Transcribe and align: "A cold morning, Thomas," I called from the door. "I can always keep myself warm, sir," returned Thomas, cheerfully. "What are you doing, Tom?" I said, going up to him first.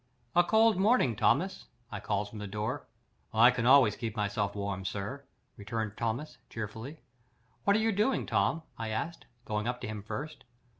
"A 0.35 0.43
cold 0.43 0.77
morning, 0.77 1.15
Thomas," 1.15 1.67
I 1.91 1.99
called 1.99 2.27
from 2.29 2.39
the 2.39 2.47
door. 2.47 2.87
"I 3.35 3.51
can 3.51 3.67
always 3.67 3.95
keep 3.95 4.15
myself 4.15 4.55
warm, 4.55 4.83
sir," 4.83 5.25
returned 5.57 5.95
Thomas, 5.95 6.39
cheerfully. 6.49 7.01
"What 7.65 7.75
are 7.75 7.79
you 7.79 7.91
doing, 7.91 8.25
Tom?" 8.25 8.63
I 8.79 8.89
said, 8.89 9.27
going 9.45 9.67
up 9.67 9.79
to 9.81 9.87
him 9.87 10.01
first. 10.01 10.43